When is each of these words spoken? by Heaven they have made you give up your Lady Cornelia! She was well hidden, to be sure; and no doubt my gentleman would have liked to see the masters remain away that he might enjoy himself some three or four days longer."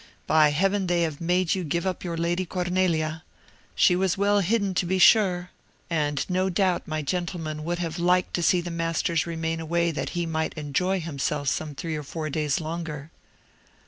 by 0.25 0.49
Heaven 0.49 0.87
they 0.87 1.03
have 1.03 1.21
made 1.21 1.53
you 1.53 1.63
give 1.63 1.85
up 1.85 2.03
your 2.03 2.17
Lady 2.17 2.43
Cornelia! 2.43 3.23
She 3.75 3.95
was 3.95 4.17
well 4.17 4.39
hidden, 4.39 4.73
to 4.73 4.87
be 4.87 4.97
sure; 4.97 5.51
and 5.91 6.27
no 6.27 6.49
doubt 6.49 6.87
my 6.87 7.03
gentleman 7.03 7.63
would 7.63 7.77
have 7.77 7.99
liked 7.99 8.33
to 8.33 8.41
see 8.41 8.61
the 8.61 8.71
masters 8.71 9.27
remain 9.27 9.59
away 9.59 9.91
that 9.91 10.09
he 10.17 10.25
might 10.25 10.55
enjoy 10.55 10.99
himself 11.01 11.49
some 11.49 11.75
three 11.75 11.95
or 11.95 12.01
four 12.01 12.31
days 12.31 12.59
longer." 12.59 13.11